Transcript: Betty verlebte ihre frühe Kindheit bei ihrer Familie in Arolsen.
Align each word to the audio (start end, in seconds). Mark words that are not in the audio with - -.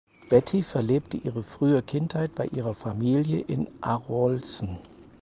Betty 0.29 0.63
verlebte 0.63 1.15
ihre 1.15 1.43
frühe 1.43 1.83
Kindheit 1.83 2.33
bei 2.33 2.47
ihrer 2.47 2.73
Familie 2.73 3.39
in 3.39 3.67
Arolsen. 3.81 4.79